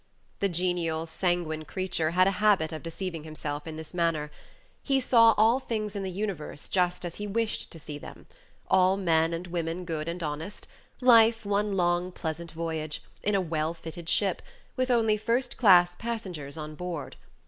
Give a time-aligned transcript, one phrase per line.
[0.39, 4.31] The genial, sanguine creature, had a habit of deceiving himself in this manner.
[4.81, 8.25] He saw all things in the universe just as he wished to see them
[8.67, 10.67] all men and women good and honest;
[11.01, 14.41] life one long, pleasant voyage, in a well fitted ship,
[14.75, 17.15] with only first class passengers on board.